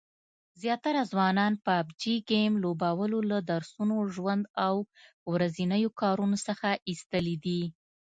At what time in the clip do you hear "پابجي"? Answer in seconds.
1.65-2.15